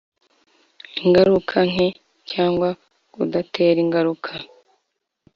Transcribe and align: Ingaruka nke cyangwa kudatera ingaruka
Ingaruka 1.03 1.57
nke 1.71 1.87
cyangwa 2.31 2.69
kudatera 3.13 3.77
ingaruka 3.85 4.31